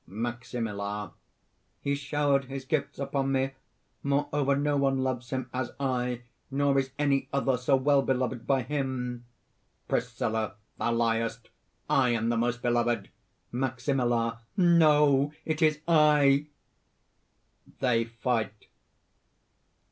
MAXIMILLA. 0.07 1.13
"He 1.79 1.93
showered 1.93 2.45
his 2.45 2.65
gifts 2.65 2.97
upon 2.97 3.31
me. 3.31 3.51
Moreover, 4.01 4.55
no 4.55 4.75
one 4.75 5.03
loves 5.03 5.29
him 5.29 5.47
as 5.53 5.73
I, 5.79 6.23
nor 6.49 6.79
is 6.79 6.89
any 6.97 7.29
other 7.31 7.55
so 7.55 7.75
well 7.75 8.01
beloved 8.01 8.47
by 8.47 8.63
him!" 8.63 9.25
PRISCILLA. 9.87 10.55
"Thou 10.79 10.91
liest! 10.93 11.51
I 11.87 12.09
am 12.09 12.29
the 12.29 12.37
most 12.37 12.63
beloved!" 12.63 13.11
MAXIMILLA. 13.51 14.41
"No: 14.57 15.33
it 15.45 15.61
is 15.61 15.81
I!" 15.87 16.47
(_They 17.79 18.09
fight. 18.09 18.65